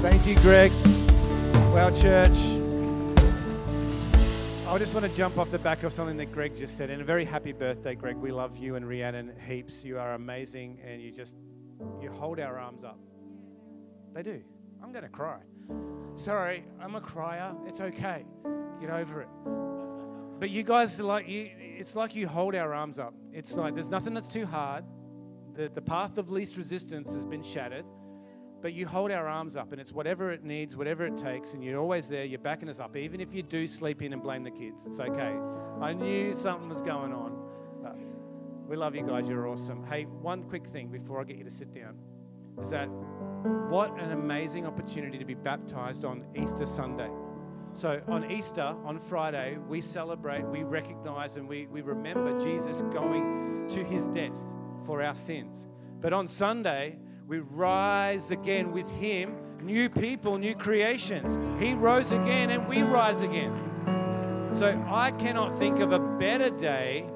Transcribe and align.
Thank 0.00 0.26
you, 0.26 0.34
Greg. 0.36 0.72
Well, 1.74 1.90
church, 1.94 2.30
I 4.66 4.78
just 4.78 4.94
want 4.94 5.04
to 5.04 5.12
jump 5.14 5.36
off 5.36 5.50
the 5.50 5.58
back 5.58 5.82
of 5.82 5.92
something 5.92 6.16
that 6.16 6.32
Greg 6.32 6.56
just 6.56 6.78
said. 6.78 6.88
And 6.88 7.02
a 7.02 7.04
very 7.04 7.26
happy 7.26 7.52
birthday, 7.52 7.94
Greg. 7.94 8.16
We 8.16 8.32
love 8.32 8.56
you 8.56 8.76
and 8.76 8.88
Rhiannon 8.88 9.34
heaps. 9.46 9.84
You 9.84 9.98
are 9.98 10.14
amazing, 10.14 10.80
and 10.82 11.02
you 11.02 11.12
just 11.12 11.36
you 12.00 12.10
hold 12.10 12.40
our 12.40 12.58
arms 12.58 12.82
up. 12.82 12.98
They 14.14 14.22
do. 14.22 14.42
I'm 14.82 14.90
going 14.90 15.04
to 15.04 15.10
cry. 15.10 15.40
Sorry, 16.14 16.64
I'm 16.80 16.94
a 16.94 17.00
crier. 17.02 17.54
It's 17.66 17.82
okay. 17.82 18.24
Get 18.80 18.88
over 18.88 19.20
it. 19.20 19.28
But 20.40 20.48
you 20.48 20.62
guys 20.62 20.98
like 20.98 21.28
you. 21.28 21.50
It's 21.58 21.94
like 21.94 22.16
you 22.16 22.26
hold 22.26 22.54
our 22.54 22.72
arms 22.72 22.98
up. 22.98 23.12
It's 23.34 23.52
like 23.54 23.74
there's 23.74 23.90
nothing 23.90 24.14
that's 24.14 24.32
too 24.32 24.46
hard. 24.46 24.82
The, 25.52 25.68
the 25.68 25.82
path 25.82 26.16
of 26.16 26.30
least 26.30 26.56
resistance 26.56 27.12
has 27.12 27.26
been 27.26 27.42
shattered 27.42 27.84
but 28.60 28.72
you 28.74 28.86
hold 28.86 29.10
our 29.10 29.26
arms 29.26 29.56
up 29.56 29.72
and 29.72 29.80
it's 29.80 29.92
whatever 29.92 30.30
it 30.30 30.44
needs, 30.44 30.76
whatever 30.76 31.06
it 31.06 31.16
takes, 31.16 31.54
and 31.54 31.64
you're 31.64 31.80
always 31.80 32.08
there, 32.08 32.24
you're 32.24 32.38
backing 32.38 32.68
us 32.68 32.78
up. 32.78 32.96
Even 32.96 33.20
if 33.20 33.34
you 33.34 33.42
do 33.42 33.66
sleep 33.66 34.02
in 34.02 34.12
and 34.12 34.22
blame 34.22 34.44
the 34.44 34.50
kids, 34.50 34.84
it's 34.86 35.00
okay. 35.00 35.36
I 35.80 35.92
knew 35.94 36.34
something 36.34 36.68
was 36.68 36.82
going 36.82 37.12
on. 37.12 37.38
But 37.82 37.98
we 38.68 38.76
love 38.76 38.94
you 38.94 39.02
guys, 39.02 39.28
you're 39.28 39.48
awesome. 39.48 39.84
Hey, 39.84 40.04
one 40.04 40.42
quick 40.44 40.66
thing 40.66 40.88
before 40.88 41.20
I 41.20 41.24
get 41.24 41.36
you 41.36 41.44
to 41.44 41.50
sit 41.50 41.74
down 41.74 41.98
is 42.60 42.70
that 42.70 42.86
what 43.70 43.98
an 43.98 44.12
amazing 44.12 44.66
opportunity 44.66 45.18
to 45.18 45.24
be 45.24 45.34
baptized 45.34 46.04
on 46.04 46.26
Easter 46.34 46.66
Sunday. 46.66 47.10
So 47.72 48.02
on 48.08 48.30
Easter, 48.30 48.74
on 48.84 48.98
Friday, 48.98 49.56
we 49.68 49.80
celebrate, 49.80 50.44
we 50.44 50.64
recognize, 50.64 51.36
and 51.36 51.48
we, 51.48 51.66
we 51.68 51.82
remember 51.82 52.38
Jesus 52.40 52.82
going 52.92 53.68
to 53.70 53.84
his 53.84 54.08
death 54.08 54.34
for 54.84 55.02
our 55.02 55.14
sins. 55.14 55.68
But 56.00 56.12
on 56.12 56.26
Sunday, 56.26 56.98
we 57.30 57.38
rise 57.38 58.32
again 58.32 58.72
with 58.72 58.90
Him, 58.90 59.36
new 59.62 59.88
people, 59.88 60.36
new 60.36 60.56
creations. 60.56 61.38
He 61.62 61.74
rose 61.74 62.10
again 62.10 62.50
and 62.50 62.68
we 62.68 62.82
rise 62.82 63.22
again. 63.22 64.50
So 64.52 64.84
I 64.90 65.12
cannot 65.12 65.56
think 65.56 65.78
of 65.78 65.92
a 65.92 66.00
better 66.00 66.50
day 66.50 67.06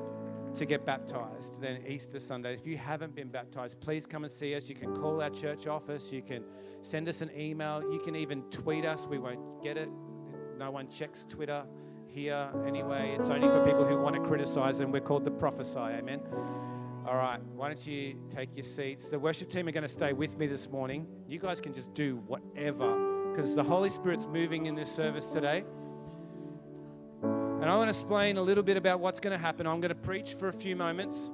to 0.55 0.65
get 0.65 0.87
baptized 0.87 1.61
than 1.61 1.85
Easter 1.85 2.20
Sunday. 2.20 2.55
If 2.55 2.65
you 2.65 2.77
haven't 2.77 3.17
been 3.17 3.27
baptized, 3.27 3.81
please 3.81 4.07
come 4.07 4.23
and 4.23 4.33
see 4.33 4.55
us. 4.55 4.69
You 4.69 4.77
can 4.77 4.95
call 4.95 5.20
our 5.20 5.31
church 5.31 5.67
office, 5.67 6.12
you 6.12 6.23
can 6.23 6.45
send 6.81 7.09
us 7.09 7.20
an 7.20 7.33
email, 7.37 7.83
you 7.92 7.98
can 7.98 8.15
even 8.15 8.42
tweet 8.53 8.85
us. 8.85 9.09
We 9.09 9.19
won't 9.19 9.65
get 9.65 9.77
it. 9.77 9.89
No 10.57 10.70
one 10.70 10.89
checks 10.89 11.27
Twitter 11.29 11.65
here 12.07 12.53
anyway. 12.65 13.17
It's 13.19 13.31
only 13.31 13.48
for 13.48 13.65
people 13.65 13.85
who 13.85 13.98
want 13.98 14.15
to 14.15 14.23
criticize, 14.23 14.79
and 14.79 14.92
we're 14.92 15.01
called 15.01 15.25
the 15.25 15.33
prophesy. 15.33 15.81
Amen. 15.81 16.20
All 17.15 17.20
right, 17.20 17.41
why 17.55 17.69
don't 17.69 17.87
you 17.87 18.17
take 18.29 18.57
your 18.57 18.65
seats? 18.65 19.09
The 19.09 19.20
worship 19.20 19.48
team 19.48 19.69
are 19.69 19.70
going 19.70 19.84
to 19.84 19.89
stay 19.89 20.12
with 20.12 20.37
me 20.37 20.48
this 20.48 20.69
morning. 20.69 21.07
You 21.29 21.39
guys 21.39 21.61
can 21.61 21.73
just 21.73 21.95
do 21.95 22.17
whatever 22.27 23.31
because 23.31 23.55
the 23.55 23.62
Holy 23.62 23.89
Spirit's 23.91 24.27
moving 24.27 24.67
in 24.67 24.75
this 24.75 24.91
service 24.91 25.29
today. 25.29 25.62
And 27.23 27.67
I 27.67 27.77
want 27.77 27.89
to 27.89 27.97
explain 27.97 28.37
a 28.37 28.42
little 28.42 28.65
bit 28.65 28.77
about 28.77 28.98
what's 28.98 29.20
going 29.20 29.31
to 29.31 29.41
happen. 29.41 29.65
I'm 29.65 29.81
going 29.81 29.91
to 29.91 29.95
preach 29.95 30.35
for 30.35 30.48
a 30.48 30.53
few 30.53 30.75
moments, 30.75 31.31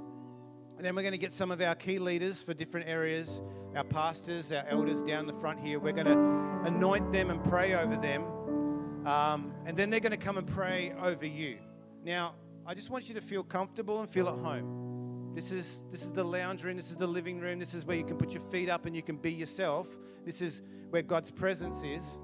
and 0.77 0.85
then 0.85 0.95
we're 0.95 1.01
going 1.01 1.13
to 1.13 1.19
get 1.19 1.33
some 1.33 1.51
of 1.51 1.63
our 1.63 1.75
key 1.75 1.99
leaders 1.99 2.43
for 2.43 2.53
different 2.53 2.87
areas, 2.87 3.41
our 3.75 3.85
pastors, 3.85 4.53
our 4.53 4.67
elders 4.69 5.01
down 5.01 5.27
the 5.27 5.33
front 5.33 5.61
here. 5.61 5.79
We're 5.79 5.95
going 5.95 6.09
to 6.09 6.69
anoint 6.69 7.11
them 7.11 7.31
and 7.31 7.43
pray 7.43 7.73
over 7.73 7.97
them. 7.97 9.07
Um, 9.07 9.55
and 9.65 9.79
then 9.79 9.89
they're 9.89 10.01
going 10.01 10.11
to 10.11 10.19
come 10.19 10.37
and 10.37 10.47
pray 10.47 10.93
over 11.01 11.25
you. 11.25 11.57
Now, 12.05 12.35
I 12.67 12.75
just 12.75 12.91
want 12.91 13.09
you 13.09 13.15
to 13.15 13.23
feel 13.23 13.43
comfortable 13.43 14.01
and 14.01 14.11
feel 14.11 14.29
at 14.29 14.37
home. 14.45 14.90
This 15.35 15.53
is, 15.53 15.83
this 15.91 16.03
is 16.03 16.13
the 16.13 16.25
lounge 16.25 16.65
room. 16.65 16.77
This 16.77 16.91
is 16.91 16.97
the 16.97 17.07
living 17.07 17.41
room. 17.41 17.59
This 17.59 17.75
is 17.75 17.85
where 17.85 17.97
you 17.97 18.05
can 18.05 18.17
put 18.17 18.33
your 18.33 18.43
feet 18.43 18.69
up 18.69 18.87
and 18.87 18.97
you 18.97 19.03
can 19.03 19.17
be 19.17 19.33
yourself. 19.33 19.89
This 20.25 20.41
is 20.41 20.63
where 20.91 21.03
God's 21.03 21.31
presence 21.31 21.83
is. 21.83 22.19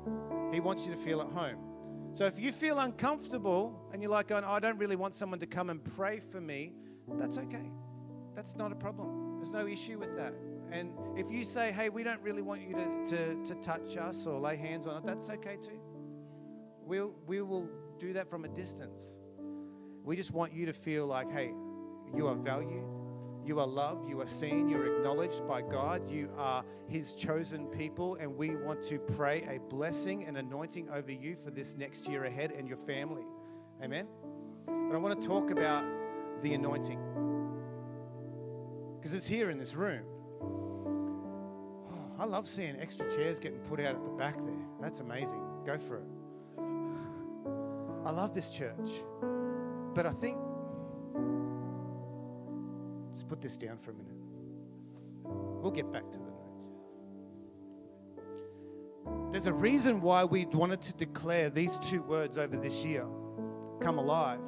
He 0.53 0.61
wants 0.61 0.87
you 0.87 0.93
to 0.93 0.99
feel 0.99 1.21
at 1.21 1.29
home. 1.29 1.59
So 2.15 2.25
if 2.25 2.41
you 2.41 2.51
feel 2.51 2.79
uncomfortable 2.79 3.89
and 3.93 4.03
you're 4.03 4.11
like, 4.11 4.33
oh, 4.33 4.43
I 4.45 4.59
don't 4.59 4.79
really 4.79 4.97
want 4.97 5.15
someone 5.15 5.39
to 5.41 5.47
come 5.47 5.71
and 5.71 5.84
pray 5.84 6.21
for 6.21 6.41
me, 6.41 6.73
that's 7.19 7.39
okay. 7.39 7.71
That's 8.34 8.56
not 8.56 8.72
a 8.72 8.75
problem. 8.75 9.37
There's 9.37 9.53
no 9.53 9.67
issue 9.67 9.99
with 9.99 10.17
that. 10.17 10.34
And 10.73 10.93
if 11.17 11.31
you 11.31 11.44
say, 11.44 11.73
hey, 11.73 11.91
we 11.91 12.03
don't 12.03 12.21
really 12.23 12.43
want 12.43 12.62
you 12.62 12.75
to, 12.75 13.06
to, 13.17 13.47
to 13.47 13.55
touch 13.62 13.97
us 13.97 14.27
or 14.27 14.41
lay 14.41 14.56
hands 14.56 14.87
on 14.87 14.97
it, 14.97 15.06
that's 15.06 15.31
okay 15.31 15.56
too. 15.56 15.78
We'll, 16.83 17.15
we 17.27 17.41
will 17.43 17.69
do 17.99 18.12
that 18.15 18.28
from 18.28 18.44
a 18.44 18.49
distance. 18.49 19.03
We 20.03 20.17
just 20.17 20.33
want 20.33 20.53
you 20.53 20.67
to 20.67 20.73
feel 20.73 21.06
like, 21.06 21.31
hey, 21.31 21.53
you 22.15 22.27
are 22.28 22.34
valued. 22.34 22.96
You 23.47 23.61
are 23.61 23.67
loved. 23.67 24.09
You 24.09 24.21
are 24.21 24.27
seen. 24.27 24.69
You're 24.69 24.97
acknowledged 24.97 25.47
by 25.47 25.62
God. 25.62 26.11
You 26.11 26.31
are 26.37 26.65
His 26.89 27.15
chosen 27.15 27.67
people. 27.67 28.17
And 28.21 28.37
we 28.37 28.57
want 28.57 28.83
to 28.89 28.99
pray 28.99 29.47
a 29.49 29.61
blessing 29.71 30.25
and 30.25 30.37
anointing 30.37 30.91
over 30.91 31.12
you 31.12 31.37
for 31.37 31.53
this 31.53 31.77
next 31.77 32.09
year 32.09 32.25
ahead 32.25 32.51
and 32.51 32.67
your 32.67 32.79
family. 32.79 33.23
Amen. 33.81 34.09
But 34.67 34.97
I 34.97 34.99
want 34.99 35.23
to 35.23 35.29
talk 35.29 35.51
about 35.51 35.85
the 36.43 36.55
anointing 36.55 36.99
because 38.99 39.15
it's 39.15 39.29
here 39.29 39.51
in 39.51 39.59
this 39.59 39.77
room. 39.77 40.03
Oh, 41.89 42.11
I 42.19 42.25
love 42.25 42.49
seeing 42.49 42.77
extra 42.81 43.09
chairs 43.15 43.39
getting 43.39 43.61
put 43.61 43.79
out 43.79 43.95
at 43.95 44.05
the 44.05 44.11
back 44.11 44.37
there. 44.45 44.67
That's 44.81 44.99
amazing. 44.99 45.41
Go 45.65 45.79
for 45.79 45.99
it. 45.99 46.05
I 48.05 48.11
love 48.11 48.35
this 48.35 48.51
church. 48.51 48.91
But 49.95 50.06
I 50.06 50.11
think 50.11 50.37
put 53.28 53.41
this 53.41 53.56
down 53.56 53.78
for 53.78 53.91
a 53.91 53.94
minute. 53.94 54.16
We'll 55.62 55.72
get 55.72 55.91
back 55.92 56.10
to 56.10 56.19
the 56.19 56.25
notes. 56.25 56.32
There's 59.32 59.47
a 59.47 59.53
reason 59.53 60.00
why 60.00 60.25
we 60.25 60.47
wanted 60.47 60.81
to 60.82 60.94
declare 60.94 61.50
these 61.50 61.78
two 61.78 62.03
words 62.03 62.38
over 62.38 62.56
this 62.56 62.84
year 62.84 63.06
come 63.81 63.98
alive. 63.98 64.41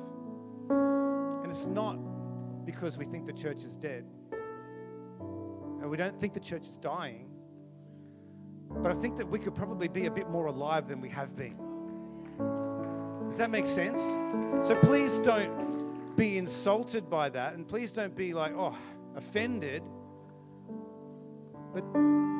And 0.70 1.50
it's 1.50 1.66
not 1.66 1.98
because 2.64 2.98
we 2.98 3.04
think 3.04 3.26
the 3.26 3.32
church 3.32 3.64
is 3.64 3.76
dead. 3.76 4.04
And 5.80 5.90
we 5.90 5.96
don't 5.96 6.20
think 6.20 6.34
the 6.34 6.40
church 6.40 6.68
is 6.68 6.78
dying. 6.78 7.28
But 8.70 8.92
I 8.92 8.94
think 8.94 9.16
that 9.16 9.28
we 9.28 9.38
could 9.38 9.54
probably 9.54 9.88
be 9.88 10.06
a 10.06 10.10
bit 10.10 10.28
more 10.28 10.46
alive 10.46 10.86
than 10.86 11.00
we 11.00 11.08
have 11.08 11.34
been. 11.36 11.56
Does 13.28 13.38
that 13.38 13.50
make 13.50 13.66
sense? 13.66 14.00
So 14.66 14.74
please 14.82 15.18
don't 15.20 15.77
be 16.18 16.36
insulted 16.36 17.08
by 17.08 17.28
that, 17.30 17.54
and 17.54 17.66
please 17.66 17.92
don't 17.92 18.16
be 18.16 18.34
like, 18.34 18.52
oh, 18.56 18.76
offended. 19.14 19.84
But 21.72 21.84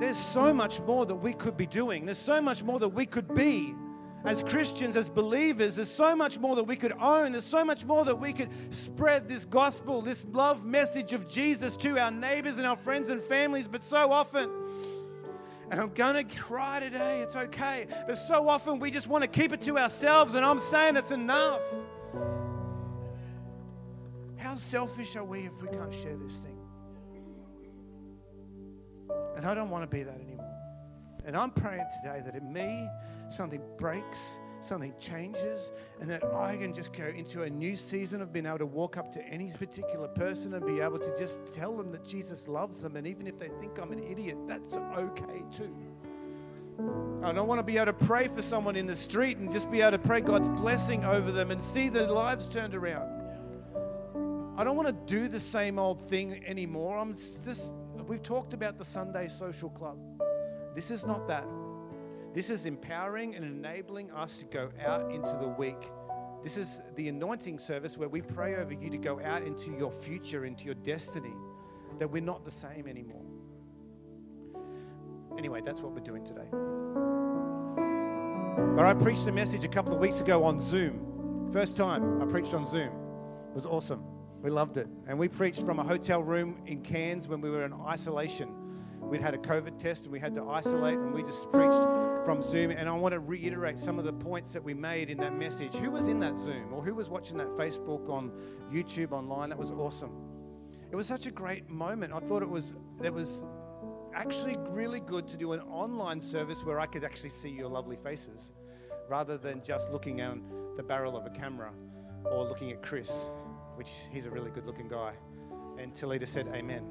there's 0.01 0.19
so 0.19 0.53
much 0.53 0.81
more 0.81 1.07
that 1.07 1.15
we 1.15 1.33
could 1.33 1.57
be 1.57 1.67
doing. 1.67 2.05
There's 2.05 2.19
so 2.19 2.41
much 2.41 2.65
more 2.65 2.81
that 2.81 2.89
we 2.89 3.07
could 3.07 3.33
be 3.37 3.75
as 4.25 4.43
Christians, 4.43 4.97
as 4.97 5.09
believers. 5.09 5.77
There's 5.77 5.91
so 5.91 6.17
much 6.17 6.41
more 6.41 6.57
that 6.57 6.65
we 6.65 6.75
could 6.75 6.93
own. 7.01 7.31
There's 7.31 7.45
so 7.45 7.65
much 7.65 7.85
more 7.85 8.05
that 8.05 8.19
we 8.19 8.33
could 8.33 8.51
spread 8.75 9.29
this 9.29 9.45
gospel, 9.45 10.03
this 10.03 10.27
love 10.33 10.65
message 10.65 11.13
of 11.13 11.29
Jesus 11.29 11.77
to 11.77 12.01
our 12.01 12.11
neighbors 12.11 12.59
and 12.59 12.67
our 12.67 12.77
friends 12.77 13.11
and 13.11 13.23
families. 13.23 13.69
But 13.69 13.85
so 13.85 14.11
often, 14.11 14.51
and 15.71 15.81
I'm 15.81 15.91
to 15.93 16.25
cry 16.25 16.81
today, 16.81 17.21
it's 17.21 17.37
okay. 17.37 17.87
But 18.09 18.17
so 18.17 18.49
often 18.49 18.81
we 18.81 18.91
just 18.91 19.07
want 19.07 19.23
to 19.23 19.29
keep 19.29 19.53
it 19.53 19.61
to 19.63 19.79
ourselves, 19.79 20.35
and 20.35 20.45
I'm 20.45 20.59
saying 20.59 20.97
it's 20.97 21.13
enough. 21.13 21.63
How 24.39 24.57
selfish 24.57 25.17
are 25.17 25.25
we 25.25 25.41
if 25.41 25.61
we 25.61 25.69
can't 25.69 25.93
share 25.93 26.17
this 26.17 26.39
thing? 26.39 26.57
And 29.37 29.45
I 29.45 29.55
don't 29.55 29.71
want 29.71 29.89
to 29.89 29.95
be 29.95 30.03
that 30.03 30.15
anymore. 30.15 30.55
And 31.25 31.37
I'm 31.37 31.51
praying 31.51 31.85
today 32.03 32.23
that 32.25 32.35
in 32.35 32.53
me, 32.53 32.89
something 33.29 33.61
breaks, 33.77 34.39
something 34.61 34.95
changes, 34.99 35.73
and 36.01 36.09
that 36.09 36.25
I 36.25 36.57
can 36.57 36.73
just 36.73 36.93
go 36.93 37.05
into 37.05 37.43
a 37.43 37.51
new 37.51 37.77
season 37.77 38.23
of 38.23 38.33
being 38.33 38.47
able 38.47 38.59
to 38.59 38.67
walk 38.67 38.97
up 38.97 39.13
to 39.13 39.25
any 39.27 39.51
particular 39.51 40.09
person 40.09 40.55
and 40.55 40.65
be 40.65 40.81
able 40.81 40.99
to 40.99 41.19
just 41.19 41.55
tell 41.55 41.77
them 41.77 41.93
that 41.93 42.05
Jesus 42.05 42.49
loves 42.49 42.81
them. 42.83 42.97
And 42.97 43.07
even 43.07 43.27
if 43.27 43.39
they 43.39 43.49
think 43.61 43.79
I'm 43.81 43.93
an 43.93 44.03
idiot, 44.03 44.37
that's 44.47 44.77
okay 44.77 45.43
too. 45.53 45.77
I 47.23 47.33
don't 47.33 47.49
want 47.49 47.59
to 47.59 47.65
be 47.65 47.77
able 47.77 47.87
to 47.87 47.93
pray 47.93 48.29
for 48.29 48.41
someone 48.41 48.77
in 48.77 48.87
the 48.87 48.97
street 48.97 49.39
and 49.39 49.53
just 49.53 49.71
be 49.71 49.83
able 49.83 49.93
to 49.93 49.99
pray 49.99 50.21
God's 50.21 50.49
blessing 50.49 51.05
over 51.05 51.33
them 51.33 51.51
and 51.51 51.61
see 51.61 51.89
their 51.89 52.07
lives 52.07 52.47
turned 52.47 52.75
around. 52.75 53.18
I 54.59 54.65
don't 54.65 54.75
want 54.77 54.89
to 54.89 55.15
do 55.15 55.29
the 55.29 55.39
same 55.39 55.79
old 55.79 56.01
thing 56.09 56.45
anymore. 56.45 56.99
I'm 56.99 57.13
just, 57.13 57.75
we've 58.09 58.25
talked 58.25 58.55
about 58.55 58.77
the 58.77 58.85
Sunday 58.85 59.29
social 59.29 59.71
club. 59.71 59.99
This 60.75 60.91
is 60.91 61.07
not 61.07 61.29
that. 61.29 61.47
This 62.35 62.51
is 62.51 62.67
empowering 62.67 63.37
and 63.37 63.45
enabling 63.45 64.11
us 64.11 64.39
to 64.39 64.47
go 64.47 64.71
out 64.85 65.13
into 65.13 65.39
the 65.41 65.47
week. 65.47 65.93
This 66.43 66.57
is 66.57 66.83
the 66.97 67.09
anointing 67.09 67.61
service 67.61 67.97
where 67.97 68.09
we 68.09 68.21
pray 68.21 68.57
over 68.57 68.73
you 68.73 68.91
to 68.91 68.99
go 68.99 69.21
out 69.21 69.45
into 69.45 69.71
your 69.79 69.93
future, 69.93 70.45
into 70.45 70.65
your 70.65 70.75
destiny, 70.75 71.35
that 72.01 72.11
we're 72.11 72.21
not 72.21 72.45
the 72.45 72.51
same 72.51 72.89
anymore. 72.89 73.23
Anyway, 75.39 75.61
that's 75.65 75.83
what 75.83 75.93
we're 75.93 76.01
doing 76.01 76.25
today. 76.25 76.49
But 78.75 78.87
I 78.87 78.95
preached 78.95 79.29
a 79.29 79.33
message 79.33 79.63
a 79.63 79.69
couple 79.69 79.95
of 79.95 80.01
weeks 80.01 80.21
ago 80.21 80.43
on 80.43 80.59
Zoom. 80.59 81.49
First 81.53 81.77
time 81.77 82.21
I 82.21 82.27
preached 82.27 82.55
on 82.55 82.67
Zoom. 82.67 82.91
It 83.51 83.55
was 83.55 83.65
awesome. 83.65 84.18
We 84.43 84.51
loved 84.51 84.77
it. 84.77 84.89
And 85.07 85.19
we 85.19 85.29
preached 85.29 85.65
from 85.65 85.79
a 85.79 85.85
hotel 85.85 86.23
room 86.23 86.61
in 86.67 86.83
Cairns 86.83 87.29
when 87.29 87.41
we 87.41 87.51
were 87.51 87.65
in 87.65 87.73
isolation. 87.73 88.49
We'd 89.01 89.23
had 89.23 89.35
a 89.35 89.39
COVID 89.39 89.79
test 89.79 90.05
and 90.05 90.13
we 90.13 90.19
had 90.19 90.35
to 90.35 90.49
isolate, 90.49 90.95
and 90.95 91.15
we 91.15 91.23
just 91.23 91.51
preached 91.51 91.83
from 92.25 92.43
Zoom, 92.43 92.71
and 92.71 92.89
I 92.89 92.93
want 92.93 93.15
to 93.15 93.21
reiterate 93.21 93.79
some 93.79 93.99
of 93.99 94.05
the 94.05 94.13
points 94.13 94.53
that 94.53 94.63
we 94.63 94.75
made 94.75 95.09
in 95.09 95.17
that 95.19 95.35
message. 95.35 95.75
Who 95.77 95.91
was 95.91 96.09
in 96.09 96.21
that 96.21 96.39
Zoom 96.39 96.75
or 96.75 96.83
who 96.83 96.95
was 96.95 97.09
watching 97.09 97.39
that 97.39 97.49
Facebook 97.49 98.11
on 98.11 98.31
YouTube 98.71 99.13
online? 99.13 99.49
That 99.49 99.59
was 99.59 99.71
awesome. 99.71 100.13
It 100.91 100.97
was 100.97 101.07
such 101.07 101.27
a 101.27 101.31
great 101.31 101.71
moment. 101.71 102.13
I 102.13 102.19
thought 102.19 102.43
it 102.43 102.49
was 102.49 102.75
it 103.03 103.13
was 103.13 103.45
actually 104.15 104.57
really 104.71 105.01
good 105.01 105.27
to 105.29 105.37
do 105.37 105.53
an 105.53 105.61
online 105.61 106.21
service 106.21 106.65
where 106.65 106.81
I 106.81 106.87
could 106.87 107.05
actually 107.05 107.31
see 107.31 107.51
your 107.51 107.69
lovely 107.69 107.97
faces 107.97 108.53
rather 109.09 109.39
than 109.39 109.63
just 109.63 109.91
looking 109.91 110.21
on 110.21 110.43
the 110.77 110.83
barrel 110.83 111.17
of 111.17 111.25
a 111.25 111.31
camera 111.31 111.73
or 112.31 112.45
looking 112.45 112.73
at 112.73 112.83
Chris, 112.83 113.27
which 113.79 113.91
he's 114.11 114.27
a 114.27 114.31
really 114.31 114.51
good 114.51 114.67
looking 114.67 114.89
guy. 114.89 115.13
And 115.79 115.95
Talita 115.95 116.27
said, 116.27 116.49
Amen. 116.49 116.85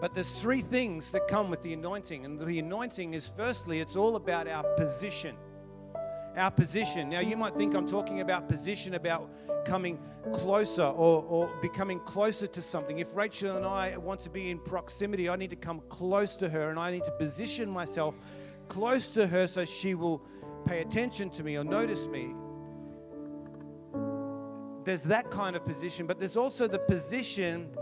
But 0.00 0.14
there's 0.14 0.30
three 0.30 0.62
things 0.62 1.10
that 1.10 1.28
come 1.28 1.50
with 1.50 1.62
the 1.62 1.74
anointing. 1.74 2.24
And 2.24 2.40
the 2.40 2.58
anointing 2.58 3.12
is 3.12 3.28
firstly, 3.28 3.80
it's 3.80 3.94
all 3.94 4.16
about 4.16 4.48
our 4.48 4.64
position. 4.76 5.36
Our 6.34 6.50
position. 6.50 7.10
Now, 7.10 7.20
you 7.20 7.36
might 7.36 7.54
think 7.56 7.74
I'm 7.74 7.86
talking 7.86 8.22
about 8.22 8.48
position, 8.48 8.94
about 8.94 9.30
coming 9.66 9.98
closer 10.32 10.84
or, 10.84 11.22
or 11.22 11.50
becoming 11.60 12.00
closer 12.00 12.46
to 12.46 12.62
something. 12.62 12.98
If 12.98 13.14
Rachel 13.14 13.56
and 13.56 13.66
I 13.66 13.98
want 13.98 14.20
to 14.20 14.30
be 14.30 14.50
in 14.50 14.58
proximity, 14.58 15.28
I 15.28 15.36
need 15.36 15.50
to 15.50 15.56
come 15.56 15.80
close 15.90 16.36
to 16.36 16.48
her 16.48 16.70
and 16.70 16.78
I 16.78 16.90
need 16.90 17.04
to 17.04 17.12
position 17.12 17.68
myself 17.68 18.14
close 18.68 19.08
to 19.14 19.26
her 19.26 19.46
so 19.46 19.64
she 19.66 19.94
will 19.94 20.22
pay 20.64 20.80
attention 20.80 21.30
to 21.30 21.44
me 21.44 21.56
or 21.58 21.64
notice 21.64 22.06
me. 22.06 22.34
There's 24.86 25.02
that 25.02 25.32
kind 25.32 25.56
of 25.56 25.66
position, 25.66 26.06
but 26.06 26.20
there's 26.20 26.36
also 26.36 26.68
the 26.68 26.78
position 26.78 27.76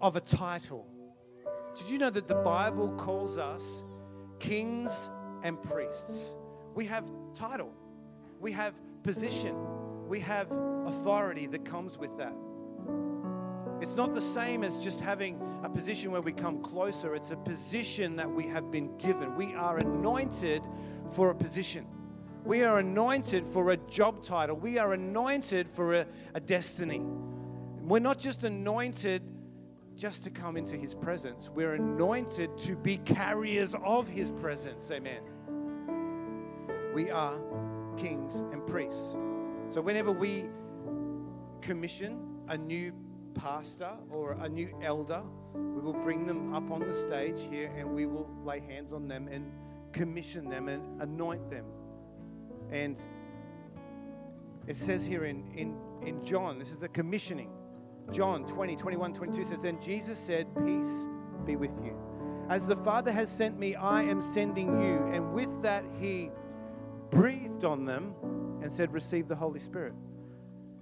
of 0.00 0.16
a 0.16 0.20
title. 0.20 0.84
Did 1.78 1.88
you 1.88 1.98
know 1.98 2.10
that 2.10 2.26
the 2.26 2.34
Bible 2.34 2.88
calls 2.94 3.38
us 3.38 3.84
kings 4.40 5.10
and 5.44 5.62
priests? 5.62 6.30
We 6.74 6.86
have 6.86 7.04
title, 7.36 7.72
we 8.40 8.50
have 8.50 8.74
position, 9.04 9.54
we 10.08 10.18
have 10.18 10.50
authority 10.86 11.46
that 11.46 11.64
comes 11.64 11.98
with 11.98 12.18
that. 12.18 12.34
It's 13.80 13.94
not 13.94 14.12
the 14.12 14.20
same 14.20 14.64
as 14.64 14.76
just 14.82 15.00
having 15.00 15.40
a 15.62 15.68
position 15.68 16.10
where 16.10 16.20
we 16.20 16.32
come 16.32 16.60
closer. 16.62 17.14
It's 17.14 17.30
a 17.30 17.36
position 17.36 18.16
that 18.16 18.28
we 18.28 18.44
have 18.48 18.72
been 18.72 18.96
given. 18.98 19.36
We 19.36 19.54
are 19.54 19.78
anointed 19.78 20.64
for 21.10 21.30
a 21.30 21.34
position. 21.34 21.86
We 22.44 22.64
are 22.64 22.78
anointed 22.78 23.46
for 23.46 23.70
a 23.70 23.76
job 23.76 24.22
title. 24.22 24.56
We 24.56 24.78
are 24.78 24.94
anointed 24.94 25.68
for 25.68 25.94
a, 25.94 26.06
a 26.34 26.40
destiny. 26.40 27.02
We're 27.82 27.98
not 27.98 28.18
just 28.18 28.44
anointed 28.44 29.22
just 29.94 30.24
to 30.24 30.30
come 30.30 30.56
into 30.56 30.76
his 30.76 30.94
presence. 30.94 31.50
We're 31.50 31.74
anointed 31.74 32.56
to 32.58 32.76
be 32.76 32.98
carriers 32.98 33.74
of 33.84 34.08
his 34.08 34.30
presence. 34.30 34.90
Amen. 34.90 35.20
We 36.94 37.10
are 37.10 37.38
kings 37.96 38.36
and 38.52 38.66
priests. 38.66 39.14
So 39.68 39.80
whenever 39.80 40.10
we 40.10 40.46
commission 41.60 42.40
a 42.48 42.56
new 42.56 42.92
pastor 43.34 43.92
or 44.10 44.32
a 44.32 44.48
new 44.48 44.74
elder, 44.82 45.22
we 45.54 45.80
will 45.80 45.92
bring 45.92 46.26
them 46.26 46.54
up 46.54 46.70
on 46.70 46.80
the 46.80 46.92
stage 46.92 47.40
here 47.50 47.70
and 47.76 47.94
we 47.94 48.06
will 48.06 48.28
lay 48.44 48.60
hands 48.60 48.92
on 48.92 49.06
them 49.08 49.28
and 49.28 49.52
commission 49.92 50.48
them 50.48 50.68
and 50.68 51.02
anoint 51.02 51.50
them. 51.50 51.66
And 52.70 52.96
it 54.66 54.76
says 54.76 55.04
here 55.04 55.24
in, 55.24 55.44
in, 55.54 55.76
in 56.06 56.24
John, 56.24 56.58
this 56.58 56.70
is 56.70 56.78
the 56.78 56.88
commissioning. 56.88 57.50
John 58.12 58.44
20, 58.46 58.76
21, 58.76 59.14
22 59.14 59.44
says, 59.44 59.62
Then 59.62 59.80
Jesus 59.80 60.18
said, 60.18 60.46
Peace 60.64 61.06
be 61.44 61.56
with 61.56 61.78
you. 61.82 61.96
As 62.48 62.66
the 62.66 62.76
Father 62.76 63.12
has 63.12 63.30
sent 63.30 63.58
me, 63.58 63.76
I 63.76 64.02
am 64.02 64.20
sending 64.20 64.68
you. 64.80 65.10
And 65.12 65.32
with 65.32 65.62
that, 65.62 65.84
he 66.00 66.30
breathed 67.10 67.64
on 67.64 67.84
them 67.84 68.14
and 68.62 68.70
said, 68.70 68.92
Receive 68.92 69.28
the 69.28 69.36
Holy 69.36 69.60
Spirit. 69.60 69.94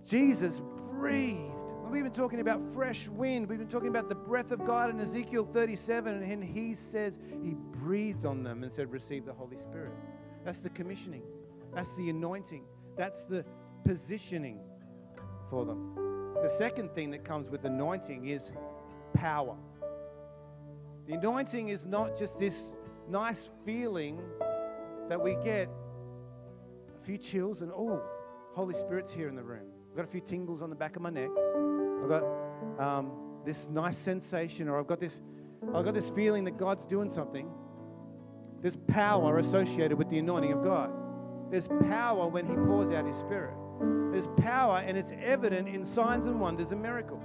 Jesus 0.06 0.62
breathed. 0.91 1.52
We've 1.91 2.02
been 2.02 2.12
talking 2.12 2.41
about 2.41 2.62
fresh 2.73 3.08
wind. 3.08 3.49
We've 3.49 3.58
been 3.58 3.69
talking 3.69 3.88
about 3.88 4.08
the 4.08 4.14
breath 4.14 4.50
of 4.50 4.67
God 4.67 4.91
in 4.91 5.00
Ezekiel 5.00 5.49
37. 5.52 6.23
And 6.23 6.44
he 6.44 6.75
says, 6.75 7.19
He 7.43 7.55
breathed 7.55 8.26
on 8.26 8.43
them 8.43 8.62
and 8.62 8.73
said, 8.73 8.91
Receive 8.93 9.25
the 9.25 9.32
Holy 9.32 9.58
Spirit. 9.58 9.93
That's 10.44 10.58
the 10.58 10.70
commissioning, 10.70 11.23
that's 11.75 11.94
the 11.97 12.11
anointing, 12.11 12.65
that's 12.97 13.25
the 13.25 13.44
positioning 13.85 14.61
for 15.50 15.65
them. 15.65 15.94
The 16.43 16.49
second 16.49 16.93
thing 16.94 17.11
that 17.11 17.25
comes 17.25 17.50
with 17.50 17.65
anointing 17.65 18.26
is 18.29 18.53
power. 19.12 19.56
The 21.06 21.15
anointing 21.15 21.69
is 21.69 21.87
not 21.87 22.17
just 22.17 22.38
this 22.38 22.62
nice 23.09 23.50
feeling 23.65 24.20
that 25.09 25.20
we 25.20 25.37
get 25.43 25.69
a 26.94 27.05
few 27.05 27.17
chills 27.17 27.62
and, 27.62 27.73
oh, 27.73 28.03
Holy 28.53 28.75
Spirit's 28.75 29.12
here 29.12 29.29
in 29.29 29.35
the 29.35 29.43
room. 29.43 29.67
I've 29.91 29.97
got 29.97 30.05
a 30.05 30.09
few 30.09 30.20
tingles 30.20 30.61
on 30.62 30.70
the 30.70 30.76
back 30.76 30.97
of 30.97 31.03
my 31.03 31.11
neck. 31.11 31.31
I've 32.03 32.09
got 32.09 32.25
um, 32.79 33.12
this 33.44 33.69
nice 33.69 33.97
sensation, 33.97 34.69
or 34.69 34.79
I've 34.79 34.87
got 34.87 35.00
this, 35.00 35.20
I've 35.75 35.85
got 35.85 35.94
this 35.94 36.11
feeling 36.11 36.44
that 36.44 36.59
God's 36.59 36.85
doing 36.87 37.11
something. 37.11 37.50
There's 38.61 38.76
power 38.76 39.38
associated 39.38 39.97
with 39.97 40.11
the 40.11 40.19
anointing 40.19 40.53
of 40.53 40.62
God. 40.62 40.93
There's 41.50 41.68
power 41.88 42.26
when 42.26 42.46
He 42.46 42.54
pours 42.54 42.90
out 42.90 43.06
His 43.06 43.16
Spirit. 43.16 43.54
There's 44.12 44.28
power, 44.38 44.82
and 44.84 44.96
it's 44.96 45.12
evident 45.22 45.68
in 45.68 45.84
signs 45.84 46.26
and 46.26 46.40
wonders 46.40 46.72
and 46.72 46.82
miracles. 46.82 47.24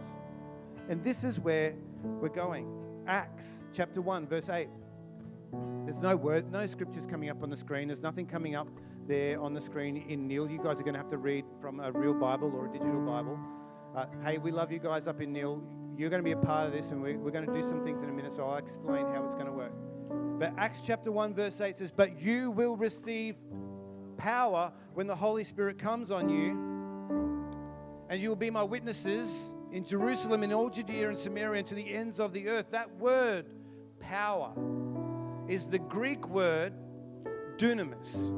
And 0.90 1.04
this 1.04 1.24
is 1.24 1.40
where 1.40 1.74
we're 2.04 2.30
going. 2.30 2.68
Acts 3.08 3.60
chapter 3.74 4.02
1, 4.02 4.28
verse 4.28 4.50
8. 4.50 4.68
There's 5.86 6.00
no 6.00 6.16
word, 6.16 6.52
no 6.52 6.66
scriptures 6.68 7.06
coming 7.06 7.30
up 7.30 7.44
on 7.44 7.50
the 7.50 7.58
screen. 7.58 7.88
There's 7.88 8.02
nothing 8.02 8.26
coming 8.26 8.56
up 8.56 8.68
there 9.08 9.40
on 9.42 9.54
the 9.54 9.62
screen 9.62 9.98
in 9.98 10.28
Neil. 10.28 10.50
You 10.50 10.58
guys 10.58 10.80
are 10.80 10.84
going 10.84 10.94
to 10.94 11.00
have 11.00 11.12
to 11.12 11.18
read 11.18 11.46
from 11.62 11.80
a 11.80 11.92
real 11.92 12.14
Bible 12.14 12.52
or 12.56 12.68
a 12.68 12.72
digital 12.72 13.02
Bible. 13.02 13.38
Uh, 13.96 14.06
hey, 14.24 14.38
we 14.38 14.52
love 14.52 14.72
you 14.72 14.80
guys 14.80 15.08
up 15.08 15.22
in 15.22 15.34
Neil. 15.34 15.62
You're 15.98 16.10
going 16.10 16.22
to 16.22 16.26
be 16.26 16.32
a 16.32 16.38
part 16.38 16.68
of 16.68 16.74
this, 16.74 16.90
and 16.90 17.02
we're, 17.02 17.18
we're 17.20 17.32
going 17.32 17.46
to 17.46 17.54
do 17.54 17.62
some 17.62 17.84
things 17.84 18.02
in 18.02 18.10
a 18.10 18.12
minute, 18.12 18.34
so 18.34 18.48
I'll 18.48 18.58
explain 18.58 19.06
how 19.08 19.24
it's 19.26 19.36
going 19.36 19.46
to 19.46 19.52
work. 19.52 19.74
But 20.40 20.54
Acts 20.58 20.82
chapter 20.84 21.12
1, 21.12 21.36
verse 21.36 21.62
8 21.62 21.78
says, 21.78 21.92
But 21.92 22.20
you 22.20 22.50
will 22.50 22.76
receive 22.76 23.36
power 24.24 24.72
when 24.94 25.06
the 25.06 25.16
Holy 25.16 25.44
Spirit 25.44 25.78
comes 25.78 26.10
on 26.10 26.30
you, 26.30 26.52
and 28.10 28.22
you 28.22 28.30
will 28.30 28.38
be 28.38 28.50
my 28.50 28.64
witnesses 28.64 29.52
in 29.74 29.84
Jerusalem, 29.84 30.44
in 30.44 30.54
all 30.54 30.70
Judea 30.70 31.10
and 31.10 31.18
Samaria, 31.18 31.60
and 31.60 31.68
to 31.68 31.76
the 31.76 31.94
ends 31.94 32.22
of 32.22 32.32
the 32.32 32.48
earth. 32.48 32.72
That 32.72 32.96
word, 32.98 33.48
power, 34.00 34.54
is 35.50 35.68
the 35.68 35.80
Greek 35.80 36.26
word 36.30 36.74
dunamis. 37.58 38.32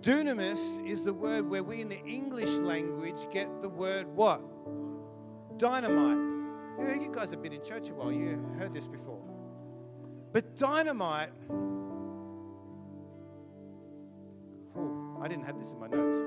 Dunamis 0.00 0.84
is 0.86 1.04
the 1.04 1.14
word 1.14 1.48
where 1.48 1.62
we 1.62 1.80
in 1.80 1.88
the 1.88 2.04
English 2.04 2.50
language 2.58 3.28
get 3.32 3.62
the 3.62 3.68
word 3.68 4.08
what? 4.08 4.40
Dynamite. 5.56 6.18
You 7.00 7.12
guys 7.14 7.30
have 7.30 7.42
been 7.42 7.52
in 7.52 7.62
church 7.62 7.90
a 7.90 7.94
while, 7.94 8.10
you 8.10 8.44
heard 8.58 8.74
this 8.74 8.88
before. 8.88 9.22
But 10.32 10.56
dynamite 10.56 11.30
I 15.24 15.26
didn't 15.28 15.46
have 15.46 15.58
this 15.58 15.72
in 15.72 15.80
my 15.80 15.86
notes. 15.86 16.22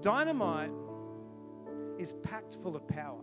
Dynamite 0.00 0.70
is 1.98 2.14
packed 2.22 2.58
full 2.62 2.76
of 2.76 2.86
power, 2.86 3.18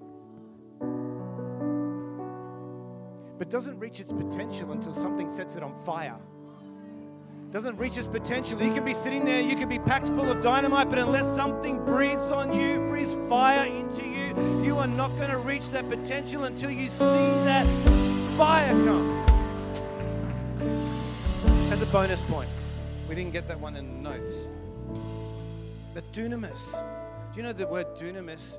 but 3.37 3.49
doesn't 3.49 3.79
reach 3.79 4.01
its 4.01 4.11
potential 4.11 4.73
until 4.73 4.93
something 4.93 5.29
sets 5.29 5.55
it 5.55 5.63
on 5.63 5.73
fire. 5.85 6.17
Doesn't 7.53 7.77
reach 7.77 7.95
its 7.95 8.07
potential. 8.07 8.61
You 8.61 8.73
can 8.73 8.83
be 8.83 8.93
sitting 8.93 9.23
there, 9.23 9.39
you 9.39 9.55
can 9.55 9.69
be 9.69 9.79
packed 9.79 10.07
full 10.09 10.29
of 10.29 10.41
dynamite, 10.41 10.89
but 10.89 10.99
unless 10.99 11.25
something 11.37 11.77
breathes 11.85 12.29
on 12.29 12.53
you, 12.53 12.85
breathes 12.89 13.15
fire 13.29 13.65
into 13.65 14.05
you, 14.05 14.61
you 14.61 14.77
are 14.77 14.87
not 14.87 15.15
going 15.15 15.29
to 15.29 15.37
reach 15.37 15.69
that 15.69 15.89
potential 15.89 16.43
until 16.43 16.69
you 16.69 16.89
see 16.89 17.05
that 17.45 17.65
fire 18.35 18.73
come. 18.83 19.23
As 21.71 21.81
a 21.81 21.85
bonus 21.85 22.21
point. 22.23 22.49
We 23.13 23.17
didn't 23.17 23.33
get 23.33 23.47
that 23.49 23.59
one 23.59 23.75
in 23.75 24.01
the 24.01 24.09
notes. 24.09 24.47
But 25.93 26.11
dunamis. 26.13 26.81
Do 27.31 27.37
you 27.37 27.43
know 27.43 27.53
the 27.53 27.67
word 27.67 27.95
dunamis? 27.95 28.57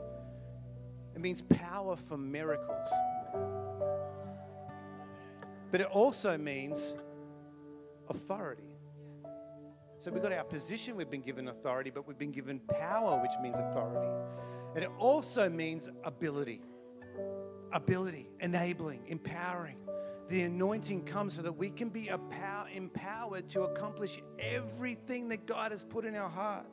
It 1.12 1.20
means 1.20 1.42
power 1.42 1.96
for 1.96 2.16
miracles. 2.16 2.88
But 5.73 5.80
it 5.80 5.88
also 5.88 6.38
means 6.38 6.94
authority. 8.08 8.76
So 9.99 10.12
we've 10.12 10.23
got 10.23 10.30
our 10.30 10.44
position, 10.44 10.94
we've 10.94 11.11
been 11.11 11.23
given 11.23 11.49
authority, 11.49 11.90
but 11.90 12.06
we've 12.06 12.16
been 12.16 12.30
given 12.30 12.61
power, 12.78 13.20
which 13.20 13.32
means 13.42 13.58
authority. 13.58 14.08
And 14.76 14.84
it 14.84 14.90
also 15.00 15.49
means 15.49 15.90
ability. 16.04 16.61
Ability, 17.73 18.28
enabling, 18.38 19.02
empowering 19.08 19.78
the 20.28 20.43
anointing 20.43 21.04
comes 21.04 21.35
so 21.35 21.43
that 21.43 21.52
we 21.52 21.71
can 21.71 21.90
be 21.90 22.09
empowered 22.09 23.49
to 23.50 23.62
accomplish 23.62 24.21
everything 24.38 25.28
that 25.28 25.47
God 25.47 25.71
has 25.71 25.85
put 25.85 26.04
in 26.04 26.16
our 26.16 26.28
heart. 26.28 26.66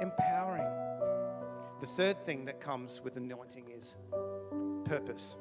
Empowering. 0.00 0.66
The 1.80 1.86
third 1.86 2.22
thing 2.24 2.44
that 2.46 2.60
comes 2.60 3.00
with 3.02 3.16
anointing 3.16 3.66
is 3.78 3.94
purpose. 4.84 5.36